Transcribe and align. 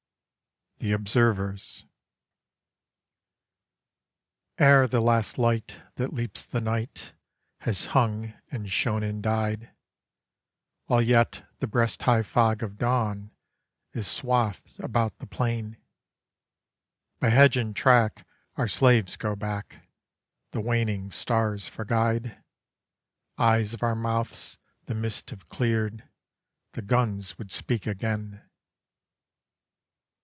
THE 0.77 0.93
OBSERVERS 0.93 1.85
Ere 4.57 4.87
the 4.87 4.99
last 4.99 5.37
light 5.37 5.79
that 5.97 6.11
leaps 6.11 6.43
the 6.43 6.59
night 6.59 7.13
has 7.59 7.85
hung 7.93 8.33
and 8.49 8.67
shone 8.67 9.03
and 9.03 9.21
died, 9.21 9.75
While 10.85 11.03
yet 11.03 11.45
the 11.59 11.67
breast 11.67 12.01
high 12.01 12.23
fog 12.23 12.63
of 12.63 12.79
dawn 12.79 13.29
is 13.93 14.07
swathed 14.07 14.79
about 14.79 15.19
the 15.19 15.27
plain, 15.27 15.77
By 17.19 17.29
hedge 17.29 17.57
and 17.57 17.75
track 17.75 18.27
our 18.55 18.67
slaves 18.67 19.17
go 19.17 19.35
back, 19.35 19.87
the 20.49 20.61
waning 20.61 21.11
stars 21.11 21.67
for 21.69 21.85
guide, 21.85 22.41
Eyes 23.37 23.75
of 23.75 23.83
our 23.83 23.93
mouths; 23.95 24.57
the 24.87 24.95
mists 24.95 25.29
have 25.29 25.47
cleared, 25.47 26.09
the 26.71 26.81
guns 26.81 27.37
would 27.37 27.51
speak 27.51 27.85
again! 27.85 28.43